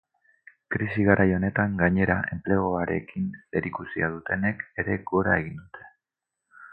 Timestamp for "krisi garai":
0.75-1.27